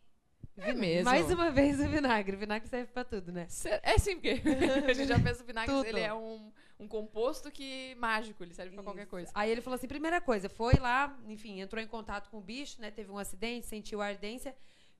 É 0.57 0.73
mesmo. 0.73 1.05
Mais 1.05 1.31
uma 1.31 1.51
vez 1.53 1.79
o 1.79 1.87
vinagre. 1.89 2.35
O 2.35 2.39
vinagre 2.39 2.69
serve 2.69 2.91
pra 2.93 3.05
tudo, 3.05 3.31
né? 3.31 3.47
É 3.83 3.97
sim, 3.97 4.17
porque 4.17 4.41
a 4.91 4.93
gente 4.93 5.07
já 5.09 5.21
pensa 5.21 5.43
o 5.43 5.47
vinagre, 5.47 5.73
ele 5.89 6.01
é 6.01 6.13
um, 6.13 6.51
um 6.79 6.87
composto 6.87 7.51
que 7.51 7.95
mágico, 7.97 8.43
ele 8.45 8.55
serve 8.55 8.75
pra 8.75 8.85
qualquer 8.85 9.07
coisa. 9.07 9.31
Aí 9.35 9.51
ele 9.51 9.61
falou 9.61 9.77
assim: 9.77 9.89
primeira 9.89 10.21
coisa, 10.21 10.49
foi 10.49 10.75
lá, 10.75 11.19
enfim, 11.27 11.61
entrou 11.61 11.83
em 11.83 11.87
contato 11.89 12.31
com 12.31 12.39
o 12.39 12.41
bicho, 12.43 12.81
né? 12.81 12.91
Teve 12.91 13.11
um 13.11 13.19
acidente, 13.19 13.67
sentiu 13.67 14.01
a 14.01 14.07
ardência. 14.07 14.55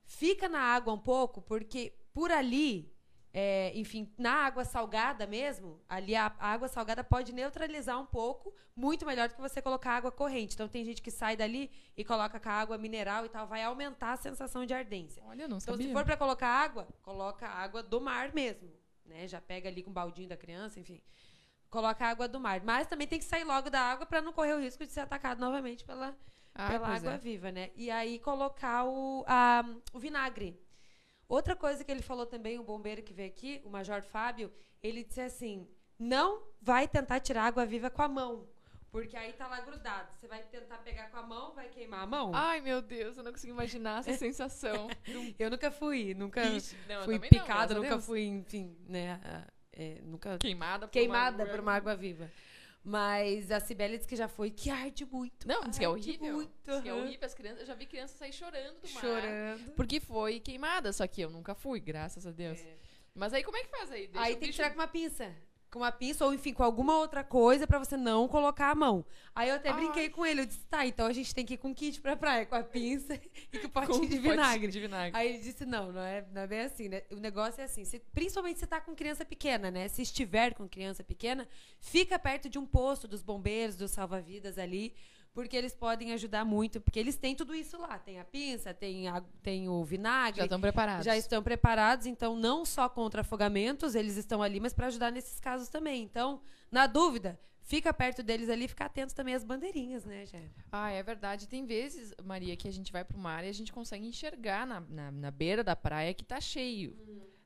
Fica 0.05 0.49
na 0.49 0.59
água 0.59 0.93
um 0.93 0.97
pouco, 0.99 1.41
porque 1.41 1.93
por 2.13 2.31
ali, 2.31 2.91
é, 3.31 3.71
enfim, 3.75 4.11
na 4.17 4.33
água 4.45 4.65
salgada 4.65 5.27
mesmo, 5.27 5.79
ali 5.87 6.15
a, 6.15 6.25
a 6.39 6.47
água 6.51 6.67
salgada 6.67 7.03
pode 7.03 7.31
neutralizar 7.31 7.99
um 7.99 8.05
pouco, 8.07 8.51
muito 8.75 9.05
melhor 9.05 9.29
do 9.29 9.35
que 9.35 9.41
você 9.41 9.61
colocar 9.61 9.91
água 9.97 10.11
corrente. 10.11 10.55
Então 10.55 10.67
tem 10.67 10.83
gente 10.83 11.01
que 11.01 11.11
sai 11.11 11.37
dali 11.37 11.69
e 11.95 12.03
coloca 12.03 12.39
com 12.39 12.49
a 12.49 12.53
água 12.53 12.77
mineral 12.77 13.23
e 13.25 13.29
tal, 13.29 13.45
vai 13.47 13.61
aumentar 13.63 14.13
a 14.13 14.17
sensação 14.17 14.65
de 14.65 14.73
ardência. 14.73 15.21
Olha, 15.25 15.47
não 15.47 15.57
Então, 15.57 15.73
sabia. 15.75 15.87
se 15.87 15.93
for 15.93 16.03
para 16.03 16.17
colocar 16.17 16.47
água, 16.47 16.87
coloca 17.03 17.47
água 17.47 17.83
do 17.83 18.01
mar 18.01 18.33
mesmo, 18.33 18.69
né? 19.05 19.27
Já 19.27 19.39
pega 19.39 19.69
ali 19.69 19.83
com 19.83 19.91
o 19.91 19.93
baldinho 19.93 20.27
da 20.27 20.35
criança, 20.37 20.79
enfim. 20.79 20.99
Coloca 21.69 22.05
água 22.05 22.27
do 22.27 22.39
mar. 22.39 22.61
Mas 22.63 22.87
também 22.87 23.07
tem 23.07 23.19
que 23.19 23.25
sair 23.25 23.43
logo 23.43 23.69
da 23.69 23.79
água 23.81 24.05
para 24.05 24.21
não 24.21 24.33
correr 24.33 24.53
o 24.53 24.59
risco 24.59 24.85
de 24.85 24.91
ser 24.91 25.01
atacado 25.01 25.39
novamente 25.39 25.83
pela, 25.85 26.17
Ah, 26.55 26.69
pela 26.69 26.87
água 26.87 27.13
é. 27.13 27.17
viva, 27.17 27.51
né? 27.51 27.69
E 27.75 27.91
aí 27.91 28.19
colocar 28.19 28.85
o, 28.85 29.23
a- 29.27 29.63
o 29.93 29.99
vinagre. 29.99 30.59
Outra 31.27 31.55
coisa 31.55 31.83
que 31.83 31.91
ele 31.91 32.01
falou 32.01 32.25
também, 32.25 32.57
o 32.57 32.63
bombeiro 32.63 33.03
que 33.03 33.13
veio 33.13 33.29
aqui, 33.29 33.61
o 33.63 33.69
Major 33.69 34.01
Fábio, 34.01 34.51
ele 34.81 35.03
disse 35.03 35.21
assim: 35.21 35.67
não 35.99 36.41
vai 36.59 36.87
tentar 36.87 37.19
tirar 37.19 37.43
água 37.45 37.65
viva 37.67 37.89
com 37.89 38.01
a 38.01 38.07
mão. 38.07 38.47
Porque 38.91 39.15
aí 39.15 39.33
tá 39.33 39.47
lá 39.47 39.61
grudado. 39.61 40.11
Você 40.15 40.27
vai 40.27 40.41
tentar 40.41 40.79
pegar 40.79 41.11
com 41.11 41.17
a 41.17 41.21
mão, 41.21 41.53
vai 41.53 41.69
queimar 41.69 42.01
a 42.01 42.07
mão? 42.07 42.31
Ai, 42.33 42.59
meu 42.61 42.81
Deus, 42.81 43.15
eu 43.17 43.23
não 43.23 43.31
consigo 43.31 43.53
imaginar 43.53 43.99
essa 43.99 44.13
sensação. 44.17 44.87
Eu 45.37 45.51
nunca 45.51 45.69
fui, 45.69 46.15
nunca 46.15 46.43
Ixi, 46.43 46.75
não, 46.87 47.03
fui 47.03 47.19
picada, 47.19 47.73
a 47.73 47.77
nunca 47.77 47.89
Deus. 47.89 48.05
fui, 48.07 48.23
enfim, 48.23 48.75
né? 48.87 49.21
É, 49.79 50.01
nunca 50.03 50.37
Queimada 50.37 50.87
por 50.87 50.91
queimada 50.93 51.43
uma- 51.43 51.51
por 51.51 51.59
uma 51.61 51.73
água 51.73 51.95
viva. 51.95 52.29
Mas 52.83 53.51
a 53.51 53.59
Cibele 53.59 53.97
disse 53.97 54.07
que 54.07 54.15
já 54.15 54.27
foi, 54.27 54.49
que 54.51 54.69
arde 54.69 55.05
muito. 55.05 55.47
Não, 55.47 55.61
diz 55.63 55.77
que 55.77 55.83
é 55.85 55.89
horrível. 55.89 56.33
Muito, 56.33 56.51
Diz 56.71 56.81
que 56.81 56.89
é 56.89 56.93
horrível. 56.93 57.25
As 57.25 57.33
crianças, 57.33 57.59
eu 57.61 57.65
já 57.65 57.73
vi 57.75 57.85
crianças 57.85 58.17
sair 58.17 58.31
chorando 58.33 58.79
do 58.81 58.89
mar. 58.93 59.01
Chorando. 59.01 59.71
Porque 59.75 59.99
foi 59.99 60.39
queimada, 60.39 60.91
só 60.93 61.05
que 61.05 61.21
eu 61.21 61.29
nunca 61.29 61.53
fui, 61.53 61.79
graças 61.79 62.25
a 62.25 62.31
Deus. 62.31 62.59
Mas 63.13 63.33
aí 63.33 63.43
como 63.43 63.57
é 63.57 63.63
que 63.63 63.69
faz 63.69 63.91
aí? 63.91 64.07
Deixa 64.07 64.21
Aí 64.27 64.31
tem 64.33 64.39
que 64.39 64.45
bicho- 64.47 64.55
tirar 64.57 64.69
com 64.69 64.75
uma 64.79 64.87
pinça. 64.87 65.35
Com 65.71 65.79
uma 65.79 65.91
pinça 65.91 66.25
ou, 66.25 66.33
enfim, 66.33 66.51
com 66.51 66.63
alguma 66.63 66.97
outra 66.97 67.23
coisa 67.23 67.67
pra 67.67 67.77
você 67.77 67.95
não 67.95 68.27
colocar 68.27 68.71
a 68.71 68.75
mão. 68.75 69.05
Aí 69.35 69.49
eu 69.49 69.55
até 69.55 69.69
Ai. 69.69 69.75
brinquei 69.75 70.09
com 70.09 70.25
ele. 70.25 70.41
Eu 70.41 70.45
disse, 70.47 70.65
tá, 70.65 70.83
então 70.83 71.05
a 71.05 71.13
gente 71.13 71.33
tem 71.35 71.45
que 71.45 71.53
ir 71.53 71.57
com 71.57 71.75
kit 71.75 72.01
pra 72.01 72.15
praia, 72.15 72.43
com 72.45 72.55
a 72.55 72.63
pinça 72.63 73.13
e 73.53 73.59
com 73.59 73.67
o 73.67 73.69
potinho 73.69 73.99
com 73.99 74.07
de 74.07 74.17
vinagre. 74.17 74.67
de 74.71 74.79
vinagre. 74.79 75.15
Aí 75.19 75.29
ele 75.29 75.37
disse, 75.37 75.65
não, 75.67 75.91
não 75.91 76.01
é, 76.01 76.25
não 76.33 76.41
é 76.41 76.47
bem 76.47 76.61
assim, 76.61 76.89
né? 76.89 77.03
O 77.11 77.17
negócio 77.17 77.61
é 77.61 77.65
assim, 77.65 77.85
se- 77.85 77.99
principalmente 77.99 78.57
se 78.59 78.65
tá 78.65 78.81
com 78.81 78.95
criança 78.95 79.23
pequena, 79.23 79.69
né? 79.69 79.87
Se 79.89 80.01
estiver 80.01 80.55
com 80.55 80.67
criança 80.67 81.03
pequena, 81.03 81.47
fica 81.79 82.17
perto 82.17 82.49
de 82.49 82.57
um 82.57 82.65
posto 82.65 83.07
dos 83.07 83.21
bombeiros, 83.21 83.75
dos 83.75 83.91
salva-vidas 83.91 84.57
ali, 84.57 84.95
porque 85.33 85.55
eles 85.55 85.73
podem 85.75 86.11
ajudar 86.13 86.43
muito, 86.43 86.81
porque 86.81 86.99
eles 86.99 87.15
têm 87.15 87.35
tudo 87.35 87.55
isso 87.55 87.77
lá. 87.77 87.97
Tem 87.99 88.19
a 88.19 88.25
pinça, 88.25 88.73
tem, 88.73 89.07
a- 89.07 89.23
tem 89.41 89.69
o 89.69 89.83
vinagre, 89.83 90.39
Já 90.39 90.45
estão 90.45 90.59
preparados. 90.61 91.05
já 91.05 91.17
estão 91.17 91.43
preparados, 91.43 92.05
então 92.05 92.35
não 92.35 92.65
só 92.65 92.89
contra 92.89 93.21
afogamentos, 93.21 93.95
eles 93.95 94.17
estão 94.17 94.41
ali, 94.41 94.59
mas 94.59 94.73
para 94.73 94.87
ajudar 94.87 95.11
nesses 95.11 95.39
casos 95.39 95.69
também. 95.69 96.03
Então, 96.03 96.41
na 96.71 96.87
dúvida, 96.87 97.39
fica 97.61 97.93
perto 97.93 98.23
deles 98.23 98.49
ali, 98.49 98.67
fica 98.67 98.85
atento 98.85 99.13
também 99.15 99.35
às 99.35 99.43
bandeirinhas, 99.43 100.03
né, 100.03 100.25
Jé? 100.25 100.49
Ah, 100.71 100.89
é 100.89 101.01
verdade. 101.03 101.47
Tem 101.47 101.65
vezes, 101.65 102.13
Maria, 102.23 102.57
que 102.57 102.67
a 102.67 102.71
gente 102.73 102.91
vai 102.91 103.05
pro 103.05 103.17
mar 103.17 103.43
e 103.43 103.47
a 103.49 103.53
gente 103.53 103.71
consegue 103.71 104.05
enxergar 104.07 104.65
na, 104.65 104.79
na, 104.81 105.11
na 105.11 105.31
beira 105.31 105.63
da 105.63 105.75
praia 105.75 106.13
que 106.13 106.25
tá 106.25 106.41
cheio, 106.41 106.97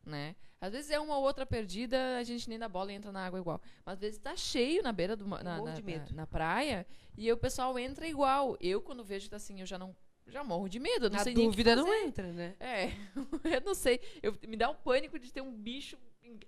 né? 0.06 0.36
Às 0.62 0.72
vezes 0.72 0.92
é 0.92 1.00
uma 1.00 1.18
ou 1.18 1.24
outra 1.24 1.46
perdida, 1.46 2.18
a 2.18 2.24
gente 2.24 2.48
nem 2.50 2.58
dá 2.58 2.70
bola 2.70 2.92
e 2.92 2.96
entra 2.96 3.12
na 3.12 3.26
água 3.26 3.38
igual. 3.40 3.62
Mas 3.86 3.96
às 3.96 4.00
vezes 4.00 4.20
tá 4.20 4.36
cheio 4.36 4.82
na 4.82 4.92
beira 4.94 5.16
do 5.16 5.28
na, 5.28 5.44
na, 5.44 5.74
de 5.74 5.82
medo. 5.82 6.10
na- 6.12 6.22
na 6.22 6.28
praia 6.28 6.86
e 7.18 7.32
o 7.32 7.38
pessoal 7.38 7.78
entra 7.78 8.08
igual. 8.08 8.56
Eu, 8.62 8.82
quando 8.82 9.04
vejo 9.04 9.30
tá 9.30 9.36
assim, 9.36 9.60
eu 9.60 9.66
já 9.66 9.78
não... 9.78 9.96
Já 10.28 10.42
morro 10.42 10.70
de 10.70 10.80
medo, 10.80 11.10
não 11.10 11.18
Na 11.18 11.24
sei 11.24 11.34
dúvida 11.34 11.76
não 11.76 11.94
entra, 11.94 12.32
né? 12.32 12.56
É, 12.58 12.86
eu 13.58 13.62
não 13.66 13.74
sei. 13.76 14.00
Eu, 14.22 14.38
me 14.48 14.56
dá 14.56 14.70
um 14.70 14.74
pânico 14.76 15.20
de 15.20 15.34
ter 15.34 15.42
um 15.42 15.52
bicho 15.52 15.98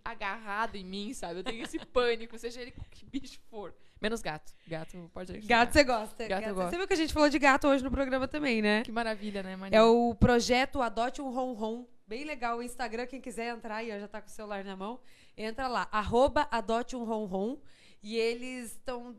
agarrado 0.03 0.75
em 0.75 0.85
mim, 0.85 1.13
sabe? 1.13 1.39
Eu 1.39 1.43
tenho 1.43 1.61
esse 1.61 1.77
pânico, 1.87 2.37
seja 2.37 2.61
ele 2.61 2.71
que 2.91 3.05
bicho 3.05 3.37
for. 3.49 3.75
Menos 4.01 4.21
gato. 4.21 4.53
Gato 4.67 5.09
pode 5.13 5.33
deixar. 5.33 5.47
Gato 5.47 5.73
você 5.73 5.83
gosta. 5.83 6.27
Gato 6.27 6.53
gosto. 6.53 6.69
Você 6.69 6.77
viu 6.77 6.87
que 6.87 6.93
a 6.93 6.97
gente 6.97 7.13
falou 7.13 7.29
de 7.29 7.37
gato 7.37 7.67
hoje 7.67 7.83
no 7.83 7.91
programa 7.91 8.27
também, 8.27 8.61
né? 8.61 8.83
Que 8.83 8.91
maravilha, 8.91 9.43
né, 9.43 9.55
Maria? 9.55 9.77
É 9.77 9.83
o 9.83 10.15
projeto 10.15 10.81
Adote 10.81 11.21
um 11.21 11.29
Ron 11.29 11.53
Ron. 11.53 11.85
Bem 12.07 12.23
legal 12.23 12.57
o 12.59 12.63
Instagram, 12.63 13.07
quem 13.07 13.19
quiser 13.19 13.47
entrar 13.55 13.77
aí, 13.77 13.89
já 13.99 14.07
tá 14.07 14.21
com 14.21 14.27
o 14.27 14.31
celular 14.31 14.63
na 14.63 14.75
mão. 14.75 14.99
Entra 15.35 15.67
lá, 15.67 15.87
arroba 15.91 16.47
Adote 16.51 16.95
um 16.95 17.03
Ron 17.03 17.25
Ron. 17.25 17.57
E 18.03 18.15
eles 18.15 18.73
estão. 18.73 19.15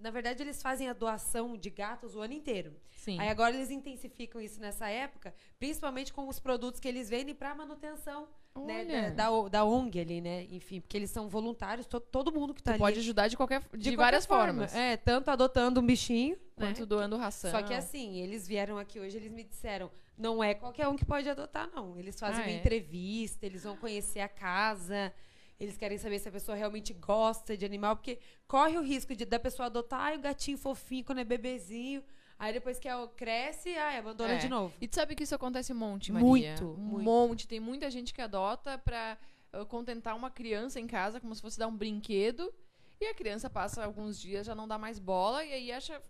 na 0.00 0.10
verdade, 0.10 0.42
eles 0.42 0.60
fazem 0.60 0.88
a 0.88 0.92
doação 0.92 1.56
de 1.56 1.70
gatos 1.70 2.16
o 2.16 2.20
ano 2.20 2.32
inteiro. 2.32 2.74
Sim. 2.90 3.20
Aí 3.20 3.28
agora 3.28 3.54
eles 3.54 3.70
intensificam 3.70 4.40
isso 4.40 4.60
nessa 4.60 4.88
época, 4.88 5.32
principalmente 5.60 6.12
com 6.12 6.26
os 6.28 6.40
produtos 6.40 6.80
que 6.80 6.88
eles 6.88 7.08
vendem 7.08 7.32
para 7.36 7.54
manutenção 7.54 8.26
né, 8.56 8.84
da, 9.14 9.30
da, 9.30 9.48
da 9.48 9.64
ONG 9.64 10.00
ali, 10.00 10.20
né? 10.20 10.42
Enfim, 10.50 10.80
porque 10.80 10.96
eles 10.96 11.10
são 11.10 11.28
voluntários, 11.28 11.86
to- 11.86 12.00
todo 12.00 12.32
mundo 12.32 12.52
que 12.52 12.60
tá 12.62 12.72
Tu 12.72 12.74
ali. 12.74 12.78
pode 12.80 12.98
ajudar 12.98 13.28
de 13.28 13.36
qualquer 13.36 13.60
de, 13.60 13.68
qualquer 13.68 13.96
várias 13.96 14.26
forma. 14.26 14.46
formas. 14.66 14.74
É, 14.74 14.96
tanto 14.96 15.30
adotando 15.30 15.80
um 15.80 15.86
bichinho, 15.86 16.34
né? 16.56 16.66
Quanto 16.66 16.84
doando 16.84 17.16
ração. 17.16 17.52
Só 17.52 17.62
que 17.62 17.72
assim, 17.74 18.16
eles 18.18 18.48
vieram 18.48 18.76
aqui 18.78 18.98
hoje, 18.98 19.16
eles 19.16 19.30
me 19.30 19.44
disseram, 19.44 19.88
não 20.16 20.42
é 20.42 20.54
qualquer 20.54 20.88
um 20.88 20.96
que 20.96 21.04
pode 21.04 21.28
adotar, 21.28 21.68
não. 21.74 21.98
Eles 21.98 22.18
fazem 22.18 22.40
Ah, 22.40 22.46
uma 22.46 22.50
é? 22.52 22.56
entrevista, 22.58 23.44
eles 23.46 23.64
vão 23.64 23.76
conhecer 23.76 24.20
a 24.20 24.28
casa, 24.28 25.12
eles 25.58 25.76
querem 25.76 25.98
saber 25.98 26.18
se 26.18 26.28
a 26.28 26.32
pessoa 26.32 26.56
realmente 26.56 26.92
gosta 26.92 27.56
de 27.56 27.64
animal, 27.64 27.96
porque 27.96 28.18
corre 28.46 28.76
o 28.78 28.82
risco 28.82 29.14
de, 29.14 29.24
da 29.24 29.38
pessoa 29.38 29.66
adotar 29.66 30.00
ai, 30.00 30.16
o 30.16 30.20
gatinho 30.20 30.58
fofinho 30.58 31.04
quando 31.04 31.18
é 31.18 31.24
bebezinho, 31.24 32.02
aí 32.38 32.52
depois 32.52 32.78
que 32.78 32.88
ela 32.88 33.08
cresce, 33.08 33.70
ai, 33.76 33.98
abandona 33.98 34.34
É. 34.34 34.38
de 34.38 34.48
novo. 34.48 34.74
E 34.80 34.86
tu 34.88 34.94
sabe 34.94 35.14
que 35.14 35.22
isso 35.22 35.34
acontece 35.34 35.72
um 35.72 35.76
monte, 35.76 36.12
Maria? 36.12 36.26
Muito, 36.28 36.64
um 36.64 36.76
muito. 36.76 37.04
monte. 37.04 37.48
Tem 37.48 37.60
muita 37.60 37.90
gente 37.90 38.12
que 38.12 38.20
adota 38.20 38.76
pra 38.78 39.16
uh, 39.54 39.64
contentar 39.66 40.14
uma 40.16 40.30
criança 40.30 40.78
em 40.78 40.86
casa, 40.86 41.20
como 41.20 41.34
se 41.34 41.40
fosse 41.42 41.58
dar 41.58 41.66
um 41.68 41.76
brinquedo. 41.76 42.52
E 43.00 43.06
a 43.06 43.14
criança 43.14 43.48
passa 43.50 43.84
alguns 43.84 44.18
dias, 44.18 44.46
já 44.46 44.54
não 44.54 44.66
dá 44.66 44.78
mais 44.78 44.98
bola, 44.98 45.44
e 45.44 45.52
aí 45.52 45.72
acha 45.72 46.00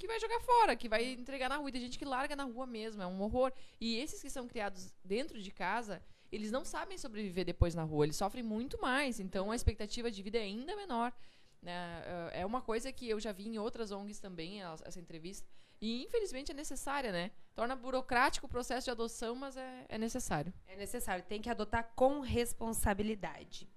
que 0.00 0.06
vai 0.08 0.18
jogar 0.18 0.40
fora, 0.40 0.74
que 0.74 0.88
vai 0.88 1.12
entregar 1.12 1.48
na 1.48 1.56
rua. 1.56 1.68
E 1.68 1.72
tem 1.72 1.80
gente 1.82 1.98
que 1.98 2.04
larga 2.04 2.34
na 2.34 2.44
rua 2.44 2.66
mesmo, 2.66 3.00
é 3.02 3.06
um 3.06 3.20
horror. 3.22 3.52
E 3.80 3.96
esses 3.98 4.20
que 4.20 4.30
são 4.30 4.48
criados 4.48 4.92
dentro 5.04 5.40
de 5.40 5.50
casa, 5.50 6.02
eles 6.32 6.50
não 6.50 6.64
sabem 6.64 6.96
sobreviver 6.98 7.44
depois 7.44 7.74
na 7.74 7.82
rua, 7.84 8.06
eles 8.06 8.16
sofrem 8.16 8.42
muito 8.42 8.80
mais. 8.80 9.20
Então 9.20 9.50
a 9.50 9.56
expectativa 9.56 10.10
de 10.10 10.22
vida 10.22 10.38
é 10.38 10.42
ainda 10.42 10.74
menor. 10.74 11.12
né? 11.62 12.02
Uh, 12.06 12.30
É 12.40 12.46
uma 12.46 12.62
coisa 12.62 12.90
que 12.90 13.08
eu 13.08 13.20
já 13.20 13.32
vi 13.32 13.46
em 13.46 13.58
outras 13.58 13.90
ONGs 13.92 14.18
também, 14.18 14.62
essa 14.62 14.98
entrevista. 14.98 15.46
E 15.80 16.02
infelizmente 16.04 16.50
é 16.52 16.54
necessária, 16.54 17.12
né? 17.12 17.30
Torna 17.54 17.76
burocrático 17.76 18.46
o 18.46 18.48
processo 18.48 18.86
de 18.86 18.90
adoção, 18.90 19.34
mas 19.34 19.56
é, 19.56 19.84
é 19.88 19.98
necessário. 19.98 20.52
É 20.66 20.76
necessário, 20.76 21.22
tem 21.24 21.40
que 21.42 21.50
adotar 21.50 21.92
com 21.94 22.20
responsabilidade. 22.20 23.68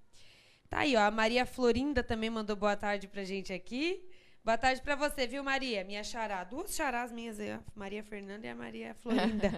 Tá 0.68 0.78
aí, 0.80 0.96
ó, 0.96 1.00
a 1.00 1.10
Maria 1.10 1.44
Florinda 1.44 2.02
também 2.02 2.30
mandou 2.30 2.56
boa 2.56 2.76
tarde 2.76 3.06
pra 3.06 3.22
gente 3.24 3.52
aqui. 3.52 4.02
Boa 4.44 4.58
tarde 4.58 4.82
pra 4.82 4.94
você, 4.94 5.26
viu, 5.26 5.42
Maria? 5.42 5.82
Minha 5.84 6.04
xará. 6.04 6.44
Duas 6.44 6.74
charás 6.74 7.10
minhas 7.10 7.40
aí, 7.40 7.54
ó. 7.54 7.60
Maria 7.74 8.04
Fernanda 8.04 8.46
e 8.46 8.50
a 8.50 8.54
Maria 8.54 8.94
Florinda. 8.96 9.50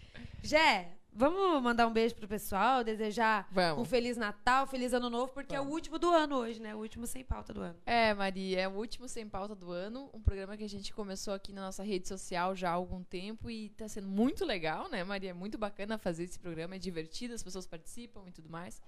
Jé, 0.42 0.88
vamos 1.12 1.62
mandar 1.62 1.86
um 1.86 1.92
beijo 1.92 2.14
pro 2.14 2.26
pessoal, 2.26 2.82
desejar 2.82 3.46
Vamos. 3.52 3.82
um 3.82 3.84
Feliz 3.84 4.16
Natal, 4.16 4.66
Feliz 4.66 4.94
Ano 4.94 5.10
Novo, 5.10 5.30
porque 5.34 5.54
é 5.54 5.58
o 5.60 5.64
Vamos. 5.64 5.74
último 5.74 5.98
do 5.98 6.08
ano 6.10 6.36
hoje, 6.36 6.58
né? 6.58 6.74
O 6.74 6.78
último 6.78 7.06
sem 7.06 7.22
pauta 7.22 7.52
do 7.52 7.60
ano. 7.60 7.78
É, 7.84 8.14
Maria, 8.14 8.60
é 8.62 8.66
o 8.66 8.72
último 8.72 9.06
Sem 9.08 9.28
Pauta 9.28 9.54
do 9.54 9.70
ano, 9.70 10.08
um 10.14 10.22
programa 10.22 10.56
que 10.56 10.64
a 10.64 10.68
gente 10.68 10.90
começou 10.94 11.34
aqui 11.34 11.52
na 11.52 11.60
nossa 11.60 11.82
rede 11.82 12.08
social 12.08 12.56
já 12.56 12.70
há 12.70 12.72
algum 12.72 13.02
tempo 13.04 13.50
e 13.50 13.68
tá 13.68 13.88
sendo 13.88 14.08
muito 14.08 14.46
legal, 14.46 14.88
né, 14.88 15.04
Maria? 15.04 15.30
É 15.30 15.34
muito 15.34 15.58
bacana 15.58 15.98
fazer 15.98 16.24
esse 16.24 16.38
programa, 16.38 16.76
é 16.76 16.78
divertido, 16.78 17.34
as 17.34 17.42
pessoas 17.42 17.66
participam 17.66 18.22
e 18.26 18.32
tudo 18.32 18.48
mais. 18.48 18.80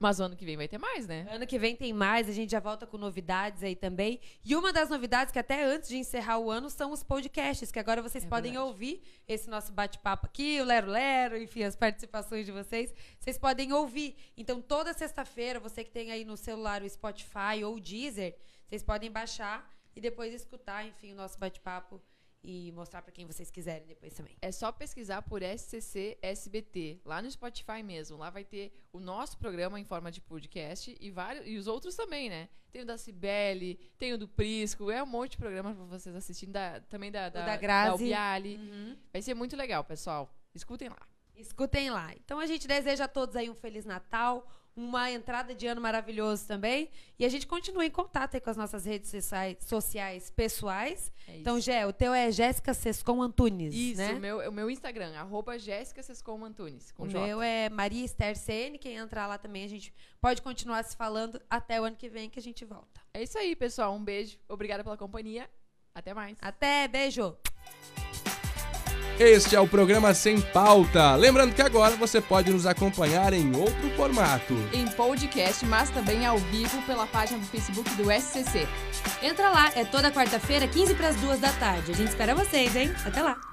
Mas 0.00 0.18
o 0.18 0.24
ano 0.24 0.34
que 0.36 0.44
vem 0.44 0.56
vai 0.56 0.66
ter 0.66 0.78
mais, 0.78 1.06
né? 1.06 1.28
Ano 1.30 1.46
que 1.46 1.56
vem 1.58 1.76
tem 1.76 1.92
mais, 1.92 2.28
a 2.28 2.32
gente 2.32 2.50
já 2.50 2.58
volta 2.58 2.84
com 2.88 2.98
novidades 2.98 3.62
aí 3.62 3.76
também. 3.76 4.18
E 4.44 4.56
uma 4.56 4.72
das 4.72 4.90
novidades 4.90 5.32
que 5.32 5.38
até 5.38 5.62
antes 5.64 5.88
de 5.88 5.96
encerrar 5.96 6.38
o 6.38 6.50
ano 6.50 6.68
são 6.68 6.90
os 6.90 7.04
podcasts, 7.04 7.70
que 7.70 7.78
agora 7.78 8.02
vocês 8.02 8.24
É 8.24 8.28
podem 8.28 8.52
verdade. 8.52 8.68
ouvir 8.68 9.02
esse 9.28 9.48
nosso 9.48 9.72
bate-papo 9.72 10.26
aqui, 10.26 10.60
o 10.60 10.64
Lero 10.64 10.88
Lero, 10.90 11.36
enfim, 11.36 11.62
as 11.62 11.76
participações 11.76 12.44
de 12.44 12.50
vocês. 12.50 12.92
Vocês 13.20 13.38
podem 13.38 13.72
ouvir. 13.72 14.16
Então, 14.36 14.60
toda 14.60 14.92
sexta-feira, 14.92 15.60
você 15.60 15.84
que 15.84 15.90
tem 15.92 16.10
aí 16.10 16.24
no 16.24 16.36
celular 16.36 16.82
o 16.82 16.90
Spotify 16.90 17.62
ou 17.64 17.76
o 17.76 17.80
Deezer, 17.80 18.36
vocês 18.68 18.82
podem 18.82 19.08
baixar 19.10 19.70
e 19.94 20.00
depois 20.00 20.34
escutar, 20.34 20.84
enfim, 20.84 21.12
o 21.12 21.16
nosso 21.16 21.38
bate-papo 21.38 22.02
e 22.44 22.72
mostrar 22.72 23.02
pra 23.02 23.12
quem 23.12 23.24
vocês 23.26 23.50
quiserem 23.50 23.86
depois 23.86 24.12
também. 24.14 24.36
É 24.42 24.50
só 24.50 24.72
pesquisar 24.72 25.22
por 25.22 25.42
SCC 25.42 26.18
SBT, 26.20 27.00
lá 27.04 27.22
no 27.22 27.30
Spotify 27.30 27.82
mesmo. 27.82 28.16
Lá 28.16 28.30
vai 28.30 28.44
ter 28.44 28.72
o 28.92 28.98
nosso 28.98 29.38
programa 29.38 29.78
em 29.78 29.84
forma 29.84 30.10
de 30.10 30.20
podcast 30.20 30.96
e, 31.00 31.10
vários, 31.10 31.46
e 31.46 31.56
os 31.56 31.66
outros 31.66 31.94
também, 31.94 32.28
né? 32.28 32.48
Tem 32.72 32.82
o 32.82 32.86
da 32.86 32.96
Cibele, 32.98 33.78
tem 33.98 34.12
o 34.14 34.18
do 34.18 34.26
Prisco, 34.26 34.90
é 34.90 35.02
um 35.02 35.06
monte 35.06 35.32
de 35.32 35.36
programa 35.38 35.74
pra 35.74 35.84
vocês 35.84 36.14
assistirem, 36.16 36.52
da- 36.52 36.80
também 36.80 37.12
da, 37.12 37.28
da, 37.28 37.44
da 37.46 37.56
Grazi. 37.56 37.90
Albiali. 37.92 38.98
Vai 39.12 39.20
ser 39.22 39.34
muito 39.34 39.54
legal, 39.56 39.84
pessoal. 39.84 40.34
Escutem 40.54 40.88
lá. 40.88 41.06
Escutem 41.36 41.90
lá. 41.90 42.12
Então 42.14 42.38
a 42.38 42.46
gente 42.46 42.66
deseja 42.66 43.04
a 43.04 43.08
todos 43.08 43.36
aí 43.36 43.48
um 43.50 43.54
Feliz 43.54 43.84
Natal, 43.84 44.46
uma 44.74 45.10
entrada 45.10 45.54
de 45.54 45.66
ano 45.66 45.80
maravilhoso 45.80 46.46
também. 46.46 46.88
E 47.18 47.24
a 47.24 47.28
gente 47.28 47.46
continua 47.46 47.84
em 47.84 47.90
contato 47.90 48.34
aí 48.34 48.40
com 48.40 48.50
as 48.50 48.56
nossas 48.56 48.84
redes 48.84 49.10
sociais, 49.10 49.58
sociais 49.60 50.30
pessoais. 50.30 51.12
É 51.28 51.38
Então. 51.38 51.60
Gé, 51.60 51.86
o 51.86 51.92
teu 51.92 52.12
é 52.12 52.30
Jéssica 52.32 52.72
Sescom 52.74 53.22
Antunes, 53.22 53.74
Isso, 53.74 53.98
né? 53.98 54.12
o, 54.14 54.18
meu, 54.20 54.48
o 54.48 54.52
meu 54.52 54.70
Instagram, 54.70 55.14
arroba 55.16 55.58
Jéssica 55.58 56.02
Sescom 56.02 56.44
Antunes, 56.44 56.92
O 56.98 57.06
J. 57.06 57.20
meu 57.20 57.42
é 57.42 57.68
Maria 57.68 58.04
Esther 58.04 58.36
CN. 58.36 58.78
Quem 58.78 58.96
entrar 58.96 59.26
lá 59.26 59.38
também, 59.38 59.64
a 59.64 59.68
gente 59.68 59.92
pode 60.20 60.40
continuar 60.42 60.82
se 60.84 60.96
falando 60.96 61.40
até 61.48 61.80
o 61.80 61.84
ano 61.84 61.96
que 61.96 62.08
vem 62.08 62.30
que 62.30 62.38
a 62.38 62.42
gente 62.42 62.64
volta. 62.64 63.00
É 63.12 63.22
isso 63.22 63.38
aí, 63.38 63.54
pessoal. 63.54 63.94
Um 63.94 64.02
beijo. 64.02 64.38
Obrigada 64.48 64.82
pela 64.82 64.96
companhia. 64.96 65.48
Até 65.94 66.14
mais. 66.14 66.38
Até, 66.40 66.88
beijo! 66.88 67.36
Este 69.18 69.54
é 69.54 69.60
o 69.60 69.68
programa 69.68 70.14
Sem 70.14 70.40
Pauta. 70.40 71.14
Lembrando 71.14 71.54
que 71.54 71.62
agora 71.62 71.94
você 71.96 72.20
pode 72.20 72.50
nos 72.50 72.66
acompanhar 72.66 73.32
em 73.32 73.54
outro 73.54 73.90
formato. 73.94 74.54
Em 74.72 74.86
podcast, 74.88 75.64
mas 75.66 75.90
também 75.90 76.26
ao 76.26 76.38
vivo 76.38 76.80
pela 76.82 77.06
página 77.06 77.38
do 77.38 77.46
Facebook 77.46 77.88
do 77.94 78.10
SCC. 78.10 78.66
Entra 79.22 79.50
lá, 79.50 79.70
é 79.76 79.84
toda 79.84 80.10
quarta-feira, 80.10 80.66
15 80.66 80.94
para 80.94 81.08
as 81.08 81.16
2 81.16 81.40
da 81.40 81.52
tarde. 81.52 81.92
A 81.92 81.94
gente 81.94 82.08
espera 82.08 82.34
vocês, 82.34 82.74
hein? 82.74 82.92
Até 83.04 83.22
lá! 83.22 83.51